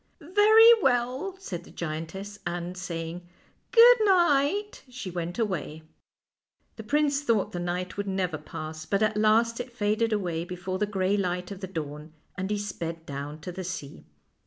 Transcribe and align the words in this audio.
"Very 0.19 0.71
well," 0.81 1.35
said 1.37 1.63
the 1.63 1.69
giantess, 1.69 2.39
and, 2.47 2.75
saying" 2.75 3.21
good 3.71 3.97
night," 4.01 4.81
she 4.89 5.11
went 5.11 5.37
away. 5.37 5.83
The 6.75 6.81
prince 6.81 7.21
thought 7.21 7.51
the 7.51 7.59
night 7.59 7.97
would 7.97 8.07
never 8.07 8.39
pass, 8.39 8.87
but 8.87 9.03
at 9.03 9.15
last 9.15 9.59
it 9.59 9.71
faded 9.71 10.11
aw 10.11 10.23
r 10.23 10.29
ay 10.31 10.43
before 10.43 10.79
the 10.79 10.87
gray 10.87 11.15
light 11.17 11.51
of 11.51 11.59
the 11.61 11.67
dawn, 11.67 12.13
and 12.35 12.49
he 12.49 12.57
sped 12.57 13.05
down 13.05 13.41
to 13.41 13.51
the 13.51 13.63
sea. 13.63 14.07